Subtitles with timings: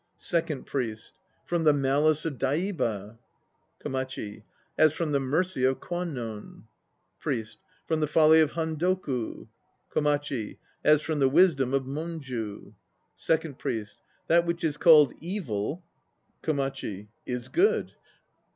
[0.17, 1.13] SECOND PRIEST.
[1.45, 3.19] From the malice of Daiba...
[3.83, 4.43] 2 KOMACHI.
[4.75, 6.63] As from the mercy of Kwannon.
[7.19, 7.57] 3 PRIEST.
[7.85, 9.45] From the folly of Handoku...*
[9.93, 10.57] KOMACHI.
[10.83, 12.63] As from the wisdom of Monju.
[12.73, 12.73] 5
[13.15, 14.01] SECOND PRIEST.
[14.25, 15.83] That which is called Evil
[16.41, 17.09] KOMACHI.
[17.27, 17.91] Is Good.